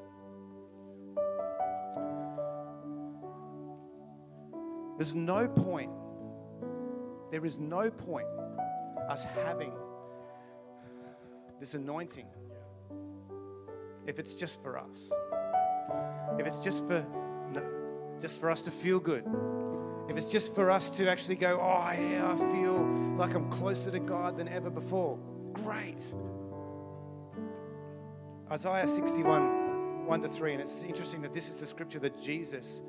There's 4.98 5.15
no 5.15 5.48
point, 5.48 5.91
there 7.31 7.45
is 7.45 7.60
no 7.60 7.89
point 7.89 8.27
us 9.10 9.25
having 9.45 9.74
this 11.60 11.74
anointing 11.74 12.27
if 14.05 14.19
it's 14.19 14.36
just 14.36 14.62
for 14.62 14.77
us. 14.77 15.12
If 16.39 16.48
it's 16.48 16.60
just 16.60 16.86
for 16.88 17.05
just 18.23 18.39
for 18.39 18.49
us 18.49 18.61
to 18.61 18.71
feel 18.71 19.01
good. 19.01 19.25
If 20.07 20.15
it's 20.15 20.31
just 20.31 20.55
for 20.55 20.71
us 20.71 20.89
to 20.91 21.11
actually 21.11 21.35
go, 21.35 21.59
oh 21.61 21.91
yeah, 21.91 22.31
I 22.31 22.37
feel 22.53 22.81
like 23.17 23.33
I'm 23.33 23.49
closer 23.49 23.91
to 23.91 23.99
God 23.99 24.37
than 24.37 24.47
ever 24.47 24.69
before. 24.69 25.19
Great. 25.51 26.01
Isaiah 28.49 28.87
61, 28.87 30.05
1 30.05 30.21
to 30.21 30.29
3, 30.29 30.53
and 30.53 30.61
it's 30.61 30.83
interesting 30.83 31.21
that 31.23 31.33
this 31.33 31.49
is 31.49 31.59
the 31.59 31.67
scripture 31.67 31.99
that 31.99 32.17
Jesus 32.21 32.81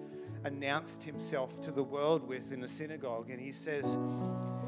announced 0.45 1.03
himself 1.03 1.61
to 1.63 1.73
the 1.73 1.83
world 1.83 2.29
with 2.29 2.53
in 2.53 2.61
the 2.61 2.69
synagogue. 2.69 3.29
And 3.29 3.41
he 3.41 3.51
says, 3.51 3.99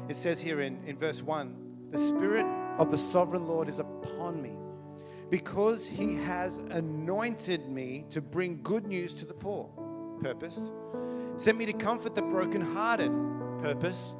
it 0.09 0.17
says 0.17 0.41
here 0.41 0.59
in, 0.59 0.83
in 0.85 0.97
verse 0.97 1.21
1 1.21 1.91
the 1.91 1.97
Spirit 1.97 2.45
of 2.77 2.91
the 2.91 2.97
sovereign 2.97 3.47
Lord 3.47 3.69
is 3.69 3.79
upon 3.79 4.41
me 4.41 4.57
because 5.29 5.87
he 5.87 6.15
has 6.15 6.57
anointed 6.71 7.69
me 7.69 8.03
to 8.09 8.19
bring 8.19 8.61
good 8.63 8.85
news 8.85 9.13
to 9.13 9.25
the 9.25 9.33
poor. 9.33 9.69
Purpose. 10.21 10.71
Sent 11.37 11.57
me 11.57 11.65
to 11.65 11.73
comfort 11.73 12.15
the 12.15 12.21
brokenhearted. 12.21 13.11
Purpose 13.61 14.13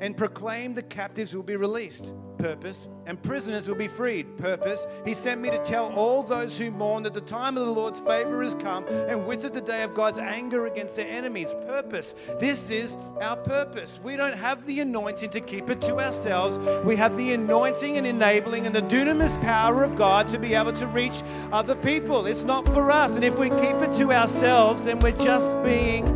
and 0.00 0.16
proclaim 0.16 0.74
the 0.74 0.82
captives 0.82 1.34
will 1.34 1.42
be 1.42 1.56
released. 1.56 2.12
Purpose. 2.38 2.88
And 3.06 3.20
prisoners 3.20 3.66
will 3.68 3.74
be 3.74 3.88
freed. 3.88 4.36
Purpose. 4.36 4.86
He 5.04 5.12
sent 5.12 5.40
me 5.40 5.50
to 5.50 5.58
tell 5.64 5.92
all 5.94 6.22
those 6.22 6.56
who 6.56 6.70
mourn 6.70 7.02
that 7.02 7.14
the 7.14 7.20
time 7.20 7.56
of 7.56 7.66
the 7.66 7.72
Lord's 7.72 8.00
favor 8.00 8.42
has 8.44 8.54
come, 8.54 8.86
and 8.86 9.26
with 9.26 9.44
it 9.44 9.54
the 9.54 9.60
day 9.60 9.82
of 9.82 9.94
God's 9.94 10.18
anger 10.18 10.66
against 10.66 10.94
their 10.94 11.08
enemies. 11.08 11.52
Purpose. 11.66 12.14
This 12.38 12.70
is 12.70 12.96
our 13.20 13.36
purpose. 13.36 13.98
We 14.02 14.14
don't 14.14 14.36
have 14.36 14.64
the 14.66 14.80
anointing 14.80 15.30
to 15.30 15.40
keep 15.40 15.68
it 15.68 15.80
to 15.82 15.98
ourselves. 15.98 16.58
We 16.84 16.94
have 16.96 17.16
the 17.16 17.32
anointing 17.32 17.96
and 17.96 18.06
enabling 18.06 18.66
and 18.66 18.74
the 18.74 18.82
dunamis 18.82 19.40
power 19.42 19.82
of 19.82 19.96
God 19.96 20.28
to 20.28 20.38
be 20.38 20.54
able 20.54 20.72
to 20.74 20.86
reach 20.86 21.22
other 21.50 21.74
people. 21.74 22.26
It's 22.26 22.44
not 22.44 22.66
for 22.66 22.90
us. 22.90 23.16
And 23.16 23.24
if 23.24 23.36
we 23.38 23.50
keep 23.50 23.76
it 23.76 23.92
to 23.94 24.12
ourselves, 24.12 24.84
then 24.84 25.00
we're 25.00 25.10
just 25.12 25.60
being 25.64 26.06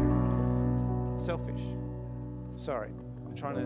selfish. 1.19 1.63
Sorry. 2.57 2.91
I'm 3.33 3.39
trying 3.39 3.55
to. 3.55 3.63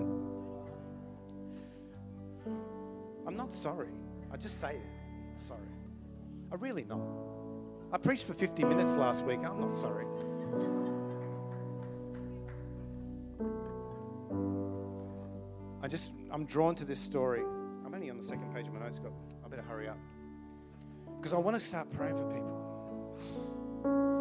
I'm 3.26 3.37
not 3.37 3.52
sorry. 3.52 3.88
I 4.32 4.37
just 4.37 4.61
say 4.61 4.76
it. 4.76 5.40
Sorry. 5.49 5.58
I'm 6.52 6.61
really 6.61 6.85
not. 6.85 7.00
I 7.92 7.99
preached 7.99 8.26
for 8.26 8.32
50 8.32 8.62
minutes 8.62 8.94
last 8.94 9.25
week. 9.25 9.40
I'm 9.40 9.61
not 9.61 9.76
sorry. 9.76 10.06
I 15.82 15.88
just, 15.88 16.12
I'm 16.30 16.46
drawn 16.46 16.76
to 16.76 16.85
this 16.85 17.00
story. 17.00 17.40
I'm 17.85 17.92
only 17.92 18.08
on 18.08 18.18
the 18.18 18.25
second 18.25 18.54
page 18.54 18.68
of 18.68 18.73
my 18.73 18.78
notes. 18.78 19.00
Got, 19.00 19.11
I 19.44 19.49
better 19.49 19.62
hurry 19.62 19.88
up. 19.88 19.99
Because 21.16 21.32
I 21.32 21.38
want 21.38 21.56
to 21.56 21.61
start 21.61 21.90
praying 21.90 22.16
for 22.16 22.25
people. 22.32 23.18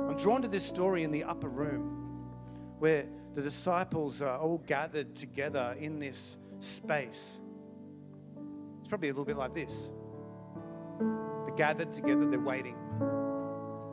I'm 0.09 0.17
drawn 0.17 0.41
to 0.41 0.47
this 0.47 0.65
story 0.65 1.03
in 1.03 1.11
the 1.11 1.23
upper 1.23 1.49
room 1.49 2.01
where 2.79 3.05
the 3.35 3.41
disciples 3.41 4.21
are 4.21 4.39
all 4.39 4.63
gathered 4.65 5.13
together 5.13 5.75
in 5.77 5.99
this 5.99 6.37
space. 6.61 7.37
It's 8.79 8.87
probably 8.87 9.09
a 9.09 9.11
little 9.11 9.25
bit 9.25 9.35
like 9.35 9.53
this. 9.53 9.91
They're 10.99 11.55
gathered 11.55 11.91
together, 11.91 12.25
they're 12.25 12.39
waiting. 12.39 12.77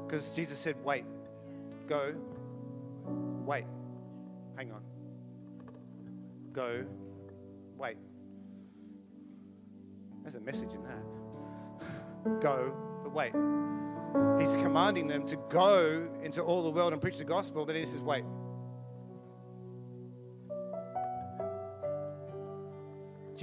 Because 0.06 0.34
Jesus 0.36 0.58
said, 0.58 0.76
wait, 0.84 1.04
go, 1.88 2.14
wait, 3.44 3.64
hang 4.56 4.70
on, 4.70 4.82
go, 6.52 6.84
wait. 7.76 7.96
There's 10.22 10.36
a 10.36 10.40
message 10.40 10.72
in 10.72 10.84
that. 10.84 12.40
go, 12.40 12.72
but 13.02 13.12
wait. 13.12 13.32
He's 14.38 14.54
commanding 14.62 15.08
them 15.08 15.26
to 15.26 15.36
go 15.48 16.08
into 16.22 16.42
all 16.42 16.62
the 16.62 16.70
world 16.70 16.92
and 16.92 17.02
preach 17.02 17.18
the 17.18 17.24
gospel, 17.24 17.66
but 17.66 17.74
he 17.74 17.84
says, 17.86 18.00
wait. 18.00 18.22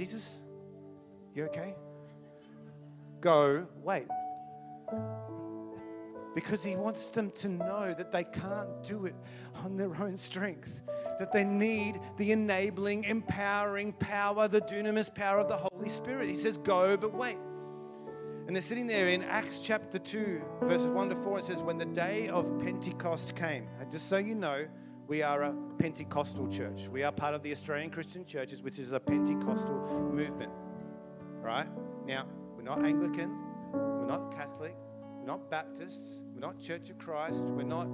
Jesus, 0.00 0.38
you 1.34 1.44
okay? 1.44 1.74
Go, 3.20 3.66
wait. 3.82 4.06
Because 6.34 6.64
he 6.64 6.74
wants 6.74 7.10
them 7.10 7.30
to 7.32 7.50
know 7.50 7.92
that 7.92 8.10
they 8.10 8.24
can't 8.24 8.82
do 8.82 9.04
it 9.04 9.14
on 9.56 9.76
their 9.76 9.94
own 10.02 10.16
strength, 10.16 10.80
that 11.18 11.32
they 11.32 11.44
need 11.44 12.00
the 12.16 12.32
enabling, 12.32 13.04
empowering 13.04 13.92
power, 13.92 14.48
the 14.48 14.62
dunamis 14.62 15.14
power 15.14 15.38
of 15.38 15.48
the 15.48 15.58
Holy 15.58 15.90
Spirit. 15.90 16.30
He 16.30 16.36
says, 16.36 16.56
Go, 16.56 16.96
but 16.96 17.12
wait. 17.12 17.36
And 18.46 18.56
they're 18.56 18.62
sitting 18.62 18.86
there 18.86 19.08
in 19.08 19.22
Acts 19.24 19.60
chapter 19.62 19.98
2, 19.98 20.40
verses 20.62 20.88
1 20.88 21.10
to 21.10 21.16
4. 21.16 21.40
It 21.40 21.44
says, 21.44 21.60
When 21.60 21.76
the 21.76 21.84
day 21.84 22.28
of 22.28 22.58
Pentecost 22.58 23.36
came, 23.36 23.68
just 23.90 24.08
so 24.08 24.16
you 24.16 24.34
know, 24.34 24.66
we 25.10 25.24
are 25.24 25.42
a 25.42 25.54
Pentecostal 25.76 26.46
church. 26.46 26.86
We 26.86 27.02
are 27.02 27.10
part 27.10 27.34
of 27.34 27.42
the 27.42 27.50
Australian 27.50 27.90
Christian 27.90 28.24
Churches, 28.24 28.62
which 28.62 28.78
is 28.78 28.92
a 28.92 29.00
Pentecostal 29.00 29.74
movement. 30.14 30.52
Right? 31.42 31.66
Now, 32.06 32.26
we're 32.54 32.62
not 32.62 32.84
Anglican, 32.84 33.36
we're 33.72 34.06
not 34.06 34.32
Catholic, 34.36 34.76
we're 35.18 35.26
not 35.26 35.50
Baptists, 35.50 36.20
we're 36.32 36.38
not 36.38 36.60
Church 36.60 36.90
of 36.90 36.98
Christ, 36.98 37.42
we're 37.46 37.64
not 37.64 37.88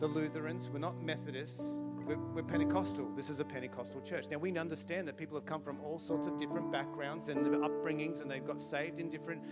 the 0.00 0.08
Lutherans, 0.08 0.68
we're 0.68 0.80
not 0.80 1.00
Methodists, 1.00 1.62
we're, 2.04 2.16
we're, 2.16 2.42
Pentecostal. 2.42 3.08
This 3.14 3.30
is 3.30 3.38
a 3.38 3.44
Pentecostal 3.44 4.00
church. 4.00 4.24
Now, 4.28 4.38
we 4.38 4.56
understand 4.58 5.06
that 5.06 5.16
people 5.16 5.36
have 5.36 5.46
come 5.46 5.62
from 5.62 5.78
all 5.80 6.00
sorts 6.00 6.26
of 6.26 6.40
different 6.40 6.72
backgrounds 6.72 7.28
and 7.28 7.46
upbringings, 7.62 8.20
and 8.20 8.28
they've 8.28 8.44
got 8.44 8.60
saved 8.60 8.98
in 8.98 9.10
different 9.10 9.42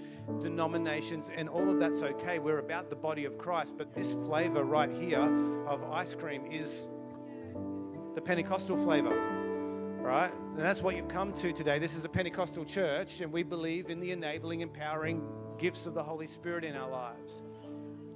denominations, 0.40 1.30
and 1.36 1.48
all 1.48 1.70
of 1.70 1.78
that's 1.78 2.02
okay. 2.02 2.40
We're 2.40 2.58
about 2.58 2.90
the 2.90 2.96
body 2.96 3.26
of 3.26 3.38
Christ, 3.38 3.76
but 3.78 3.94
this 3.94 4.12
flavor 4.12 4.64
right 4.64 4.90
here 4.90 5.20
of 5.68 5.84
ice 5.92 6.14
cream 6.14 6.50
is 6.50 6.88
Pentecostal 8.26 8.76
flavor, 8.76 9.16
right? 10.00 10.33
And 10.35 10.59
that's 10.59 10.83
what 10.83 10.97
you've 10.97 11.06
come 11.06 11.33
to 11.35 11.52
today. 11.52 11.78
This 11.78 11.95
is 11.95 12.04
a 12.04 12.09
Pentecostal 12.09 12.64
church, 12.64 13.21
and 13.21 13.33
we 13.33 13.45
believe 13.45 13.88
in 13.88 14.00
the 14.00 14.11
enabling, 14.11 14.62
empowering 14.62 15.23
gifts 15.59 15.87
of 15.87 15.95
the 15.95 16.02
Holy 16.02 16.26
Spirit 16.26 16.64
in 16.64 16.75
our 16.75 16.90
lives. 16.90 17.45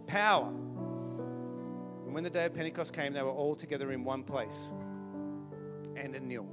Power. 0.08 0.48
And 0.48 2.12
when 2.12 2.24
the 2.24 2.30
day 2.30 2.46
of 2.46 2.54
Pentecost 2.54 2.92
came, 2.92 3.12
they 3.12 3.22
were 3.22 3.30
all 3.30 3.54
together 3.54 3.92
in 3.92 4.02
one 4.02 4.24
place 4.24 4.68
and 5.94 6.16
a 6.16 6.20
nil. 6.20 6.48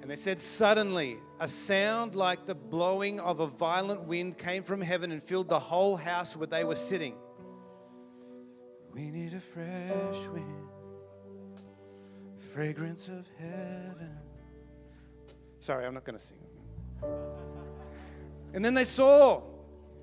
And 0.00 0.08
they 0.08 0.14
said, 0.14 0.40
Suddenly, 0.40 1.18
a 1.40 1.48
sound 1.48 2.14
like 2.14 2.46
the 2.46 2.54
blowing 2.54 3.18
of 3.18 3.40
a 3.40 3.48
violent 3.48 4.04
wind 4.04 4.38
came 4.38 4.62
from 4.62 4.80
heaven 4.80 5.10
and 5.10 5.20
filled 5.20 5.48
the 5.48 5.58
whole 5.58 5.96
house 5.96 6.36
where 6.36 6.46
they 6.46 6.62
were 6.62 6.76
sitting. 6.76 7.16
We 8.92 9.10
need 9.10 9.34
a 9.34 9.40
fresh 9.40 10.28
wind 10.28 10.59
fragrance 12.52 13.08
of 13.08 13.26
heaven. 13.38 14.16
Sorry, 15.60 15.86
I'm 15.86 15.94
not 15.94 16.04
going 16.04 16.18
to 16.18 16.24
sing. 16.24 16.38
And 18.52 18.64
then 18.64 18.74
they 18.74 18.84
saw, 18.84 19.42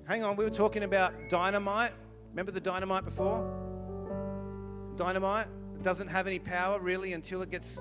hang 0.06 0.24
on, 0.24 0.36
we 0.36 0.44
were 0.44 0.50
talking 0.50 0.82
about 0.82 1.12
dynamite. 1.28 1.92
Remember 2.30 2.52
the 2.52 2.60
dynamite 2.60 3.04
before? 3.04 3.46
Dynamite 4.96 5.46
it 5.78 5.82
doesn't 5.82 6.08
have 6.08 6.26
any 6.26 6.38
power 6.38 6.80
really 6.80 7.12
until 7.12 7.42
it 7.42 7.50
gets. 7.50 7.80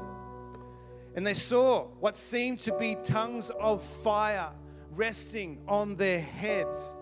And 1.15 1.25
they 1.25 1.33
saw 1.33 1.85
what 1.99 2.15
seemed 2.15 2.59
to 2.59 2.77
be 2.77 2.95
tongues 3.03 3.49
of 3.49 3.81
fire 3.81 4.51
resting 4.91 5.61
on 5.67 5.95
their 5.95 6.21
heads. 6.21 6.93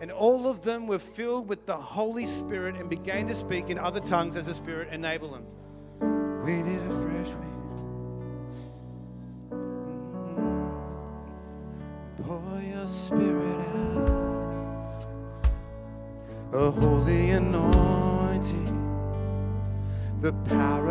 And 0.00 0.10
all 0.10 0.48
of 0.48 0.62
them 0.62 0.86
were 0.86 0.98
filled 0.98 1.48
with 1.48 1.64
the 1.64 1.76
Holy 1.76 2.26
Spirit 2.26 2.74
and 2.74 2.90
began 2.90 3.26
to 3.28 3.34
speak 3.34 3.70
in 3.70 3.78
other 3.78 4.00
tongues 4.00 4.36
as 4.36 4.46
the 4.46 4.54
Spirit 4.54 4.92
enabled 4.92 5.34
them. 5.34 5.46
The 20.22 20.32
power 20.46 20.81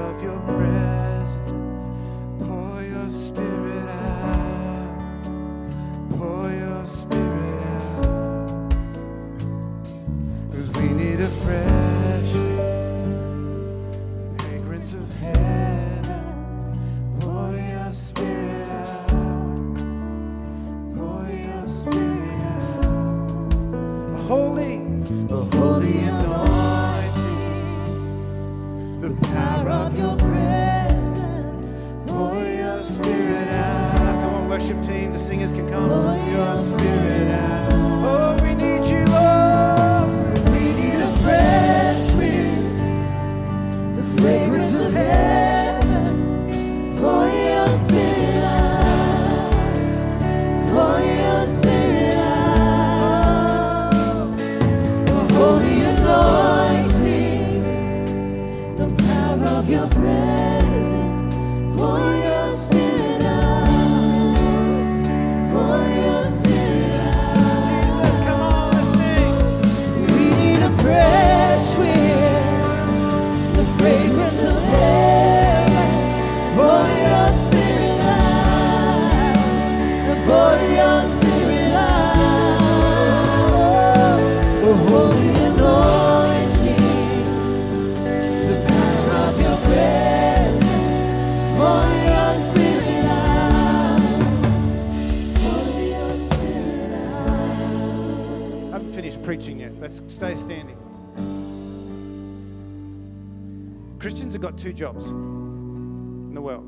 jobs 104.82 105.12
in 105.12 106.34
the 106.34 106.42
world. 106.42 106.66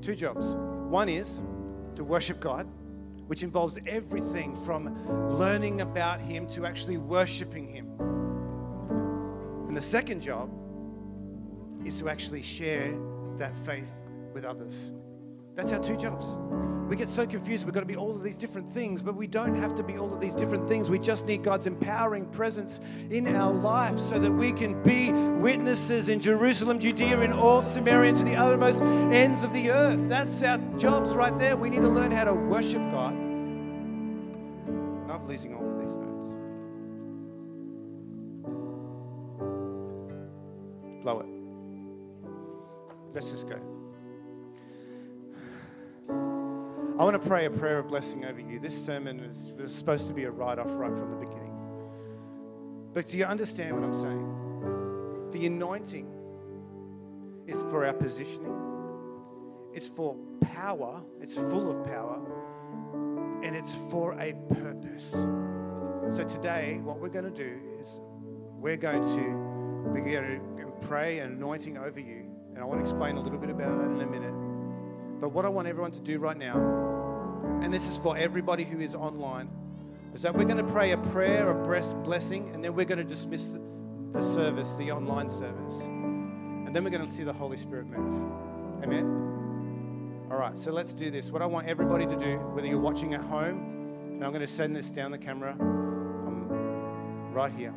Two 0.00 0.14
jobs. 0.14 0.54
One 0.88 1.08
is 1.08 1.40
to 1.96 2.04
worship 2.04 2.38
God, 2.38 2.68
which 3.26 3.42
involves 3.42 3.76
everything 3.88 4.54
from 4.54 5.36
learning 5.36 5.80
about 5.80 6.20
Him 6.20 6.46
to 6.50 6.64
actually 6.64 6.96
worshiping 6.96 7.66
Him. 7.66 7.88
And 9.66 9.76
the 9.76 9.82
second 9.82 10.20
job 10.20 10.48
is 11.84 11.98
to 11.98 12.08
actually 12.08 12.42
share 12.42 12.96
that 13.38 13.52
faith 13.66 14.02
with 14.32 14.44
others. 14.44 14.92
That's 15.56 15.72
our 15.72 15.82
two 15.82 15.96
jobs. 15.96 16.36
We 16.88 16.96
get 16.96 17.08
so 17.08 17.26
confused. 17.26 17.64
We've 17.64 17.74
got 17.74 17.80
to 17.80 17.86
be 17.86 17.96
all 17.96 18.10
of 18.10 18.22
these 18.22 18.36
different 18.36 18.72
things, 18.72 19.00
but 19.00 19.16
we 19.16 19.26
don't 19.26 19.54
have 19.54 19.74
to 19.76 19.82
be 19.82 19.96
all 19.96 20.12
of 20.12 20.20
these 20.20 20.34
different 20.34 20.68
things. 20.68 20.90
We 20.90 20.98
just 20.98 21.26
need 21.26 21.42
God's 21.42 21.66
empowering 21.66 22.26
presence 22.26 22.80
in 23.10 23.34
our 23.34 23.52
life 23.52 23.98
so 23.98 24.18
that 24.18 24.30
we 24.30 24.52
can 24.52 24.82
be 24.82 25.10
witnesses 25.12 26.08
in 26.08 26.20
Jerusalem, 26.20 26.78
Judea, 26.78 27.20
in 27.20 27.32
all 27.32 27.62
Samaria, 27.62 28.10
and 28.10 28.18
to 28.18 28.24
the 28.24 28.36
uttermost 28.36 28.82
ends 28.82 29.42
of 29.44 29.52
the 29.54 29.70
earth. 29.70 30.08
That's 30.08 30.42
our 30.42 30.58
jobs 30.78 31.14
right 31.14 31.36
there. 31.38 31.56
We 31.56 31.70
need 31.70 31.82
to 31.82 31.88
learn 31.88 32.10
how 32.10 32.24
to 32.24 32.34
worship 32.34 32.82
God. 32.90 33.14
I'm 35.14 35.26
losing 35.26 35.54
all 35.54 35.66
of 35.66 35.78
these 35.78 35.96
notes. 35.96 36.10
Blow 41.02 41.20
it. 41.20 41.26
Let's 43.14 43.30
just 43.30 43.48
go. 43.48 43.73
I 46.96 47.02
want 47.02 47.20
to 47.20 47.28
pray 47.28 47.44
a 47.44 47.50
prayer 47.50 47.80
of 47.80 47.88
blessing 47.88 48.24
over 48.24 48.38
you. 48.38 48.60
This 48.60 48.86
sermon 48.86 49.34
was 49.58 49.74
supposed 49.74 50.06
to 50.06 50.14
be 50.14 50.24
a 50.24 50.30
write 50.30 50.60
off 50.60 50.70
right 50.70 50.96
from 50.96 51.10
the 51.10 51.16
beginning. 51.16 51.52
But 52.92 53.08
do 53.08 53.18
you 53.18 53.24
understand 53.24 53.74
what 53.74 53.82
I'm 53.82 53.94
saying? 53.94 55.30
The 55.32 55.44
anointing 55.46 56.08
is 57.48 57.60
for 57.62 57.84
our 57.84 57.94
positioning, 57.94 58.54
it's 59.72 59.88
for 59.88 60.14
power, 60.40 61.02
it's 61.20 61.34
full 61.34 61.68
of 61.68 61.84
power, 61.84 62.20
and 63.42 63.56
it's 63.56 63.74
for 63.90 64.12
a 64.20 64.32
purpose. 64.54 65.10
So 65.10 66.22
today, 66.22 66.78
what 66.84 67.00
we're 67.00 67.08
going 67.08 67.24
to 67.24 67.30
do 67.32 67.60
is 67.80 68.00
we're 68.56 68.76
going 68.76 69.02
to 69.02 69.54
going 69.92 70.04
to 70.04 70.86
pray 70.86 71.18
an 71.18 71.32
anointing 71.32 71.76
over 71.76 71.98
you, 71.98 72.30
and 72.54 72.62
I 72.62 72.64
want 72.64 72.84
to 72.84 72.88
explain 72.88 73.16
a 73.16 73.20
little 73.20 73.38
bit 73.38 73.50
about 73.50 73.76
that 73.78 73.90
in 73.90 74.00
a 74.00 74.06
minute. 74.06 74.53
But 75.20 75.30
what 75.30 75.44
I 75.44 75.48
want 75.48 75.68
everyone 75.68 75.92
to 75.92 76.00
do 76.00 76.18
right 76.18 76.36
now, 76.36 76.56
and 77.62 77.72
this 77.72 77.90
is 77.90 77.98
for 77.98 78.16
everybody 78.16 78.64
who 78.64 78.78
is 78.78 78.94
online, 78.94 79.48
is 80.14 80.22
that 80.22 80.34
we're 80.34 80.44
going 80.44 80.58
to 80.58 80.72
pray 80.72 80.92
a 80.92 80.98
prayer 80.98 81.50
of 81.50 81.64
bless- 81.66 81.94
blessing, 81.94 82.50
and 82.54 82.62
then 82.62 82.74
we're 82.74 82.84
going 82.84 82.98
to 82.98 83.04
dismiss 83.04 83.46
the, 83.46 83.60
the 84.12 84.22
service, 84.22 84.74
the 84.74 84.92
online 84.92 85.30
service. 85.30 85.80
And 85.80 86.74
then 86.74 86.84
we're 86.84 86.90
going 86.90 87.06
to 87.06 87.12
see 87.12 87.24
the 87.24 87.32
Holy 87.32 87.56
Spirit 87.56 87.86
move. 87.86 88.32
Amen? 88.82 90.26
All 90.30 90.36
right, 90.36 90.58
so 90.58 90.72
let's 90.72 90.92
do 90.92 91.10
this. 91.10 91.30
What 91.30 91.42
I 91.42 91.46
want 91.46 91.66
everybody 91.68 92.06
to 92.06 92.16
do, 92.16 92.38
whether 92.52 92.66
you're 92.66 92.78
watching 92.78 93.14
at 93.14 93.20
home, 93.20 93.72
and 94.12 94.24
I'm 94.24 94.30
going 94.30 94.40
to 94.40 94.46
send 94.46 94.74
this 94.74 94.90
down 94.90 95.10
the 95.10 95.18
camera, 95.18 95.56
um, 95.60 97.32
right 97.32 97.52
here. 97.52 97.74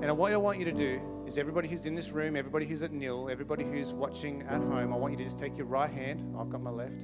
And 0.00 0.16
what 0.16 0.32
I 0.32 0.36
want 0.36 0.58
you 0.58 0.64
to 0.66 0.72
do 0.72 1.00
is 1.28 1.36
everybody 1.36 1.68
who's 1.68 1.84
in 1.84 1.94
this 1.94 2.10
room, 2.10 2.36
everybody 2.36 2.64
who's 2.64 2.82
at 2.82 2.90
Nil, 2.90 3.28
everybody 3.30 3.62
who's 3.62 3.92
watching 3.92 4.42
at 4.48 4.62
home, 4.62 4.94
I 4.94 4.96
want 4.96 5.12
you 5.12 5.18
to 5.18 5.24
just 5.24 5.38
take 5.38 5.58
your 5.58 5.66
right 5.66 5.90
hand. 5.90 6.34
I've 6.38 6.48
got 6.48 6.62
my 6.62 6.70
left. 6.70 6.94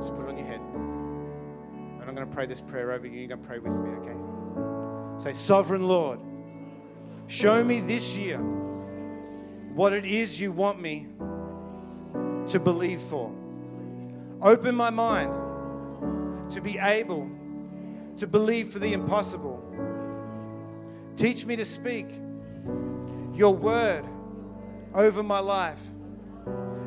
Just 0.00 0.12
put 0.16 0.24
it 0.24 0.28
on 0.28 0.36
your 0.36 0.46
head. 0.46 0.60
And 0.60 2.02
I'm 2.02 2.14
going 2.16 2.28
to 2.28 2.34
pray 2.34 2.46
this 2.46 2.60
prayer 2.60 2.90
over 2.90 3.06
you. 3.06 3.20
You're 3.20 3.28
going 3.28 3.40
to 3.40 3.46
pray 3.46 3.60
with 3.60 3.78
me, 3.78 3.90
okay? 3.90 5.22
Say, 5.22 5.32
Sovereign 5.34 5.86
Lord, 5.86 6.18
show 7.28 7.62
me 7.62 7.80
this 7.80 8.16
year 8.16 8.38
what 8.38 9.92
it 9.92 10.04
is 10.04 10.40
you 10.40 10.50
want 10.50 10.80
me 10.80 11.06
to 12.48 12.58
believe 12.58 13.00
for. 13.00 13.32
Open 14.42 14.74
my 14.74 14.90
mind 14.90 15.32
to 16.50 16.60
be 16.60 16.76
able 16.78 17.30
to 18.16 18.26
believe 18.26 18.70
for 18.70 18.80
the 18.80 18.92
impossible. 18.92 19.62
Teach 21.14 21.46
me 21.46 21.54
to 21.54 21.64
speak 21.64 22.08
your 23.40 23.54
word 23.54 24.04
over 24.94 25.22
my 25.22 25.38
life. 25.40 25.80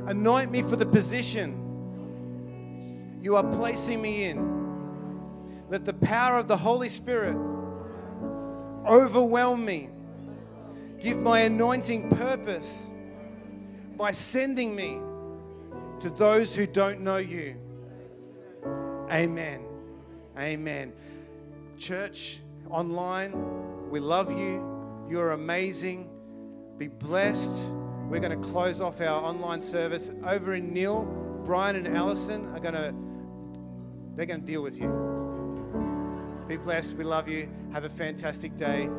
Anoint 0.05 0.51
me 0.51 0.61
for 0.61 0.75
the 0.75 0.85
position 0.85 1.59
you 3.19 3.35
are 3.35 3.43
placing 3.55 3.99
me 3.99 4.25
in. 4.25 5.65
Let 5.69 5.83
the 5.83 5.95
power 5.95 6.37
of 6.37 6.47
the 6.47 6.57
Holy 6.57 6.89
Spirit 6.89 7.35
overwhelm 8.85 9.65
me. 9.65 9.89
Give 10.99 11.17
my 11.17 11.39
anointing 11.39 12.11
purpose 12.11 12.87
by 13.97 14.11
sending 14.11 14.75
me 14.75 14.99
to 16.01 16.11
those 16.11 16.55
who 16.55 16.67
don't 16.67 17.01
know 17.01 17.17
you. 17.17 17.55
Amen. 19.09 19.65
Amen. 20.37 20.93
Church, 21.79 22.41
online, 22.69 23.89
we 23.89 23.99
love 23.99 24.31
you. 24.31 24.63
You're 25.09 25.31
amazing. 25.31 26.12
Be 26.77 26.87
blessed. 26.87 27.69
We're 28.09 28.19
going 28.19 28.39
to 28.39 28.47
close 28.49 28.81
off 28.81 29.01
our 29.01 29.23
online 29.23 29.61
service 29.61 30.09
over 30.25 30.55
in 30.55 30.73
Neil. 30.73 31.03
Brian 31.45 31.75
and 31.75 31.87
Allison 31.87 32.47
are 32.53 32.59
going 32.59 32.75
to 32.75 32.93
they're 34.15 34.25
going 34.27 34.41
to 34.41 34.45
deal 34.45 34.61
with 34.61 34.79
you. 34.79 34.87
Be 36.47 36.57
blessed. 36.57 36.93
We 36.93 37.03
love 37.03 37.27
you. 37.27 37.49
Have 37.71 37.83
a 37.83 37.89
fantastic 37.89 38.55
day. 38.57 38.89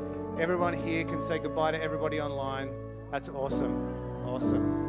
Everyone 0.40 0.72
here 0.72 1.04
can 1.04 1.20
say 1.20 1.38
goodbye 1.38 1.70
to 1.70 1.80
everybody 1.80 2.20
online. 2.20 2.70
That's 3.12 3.28
awesome. 3.28 3.94
Awesome. 4.26 4.83